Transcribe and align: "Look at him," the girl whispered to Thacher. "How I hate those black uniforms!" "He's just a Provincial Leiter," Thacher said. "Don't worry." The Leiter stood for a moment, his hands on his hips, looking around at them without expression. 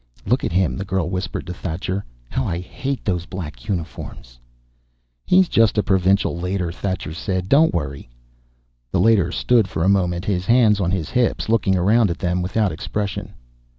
"Look 0.25 0.43
at 0.43 0.51
him," 0.51 0.77
the 0.77 0.83
girl 0.83 1.11
whispered 1.11 1.45
to 1.45 1.53
Thacher. 1.53 2.03
"How 2.29 2.43
I 2.47 2.57
hate 2.59 3.05
those 3.05 3.27
black 3.27 3.67
uniforms!" 3.67 4.39
"He's 5.27 5.47
just 5.47 5.77
a 5.77 5.83
Provincial 5.83 6.35
Leiter," 6.35 6.71
Thacher 6.71 7.13
said. 7.13 7.47
"Don't 7.47 7.71
worry." 7.71 8.09
The 8.91 8.99
Leiter 8.99 9.31
stood 9.31 9.67
for 9.67 9.83
a 9.83 9.89
moment, 9.89 10.25
his 10.25 10.47
hands 10.47 10.79
on 10.81 10.89
his 10.89 11.11
hips, 11.11 11.49
looking 11.49 11.75
around 11.75 12.09
at 12.09 12.17
them 12.17 12.41
without 12.41 12.71
expression. 12.71 13.33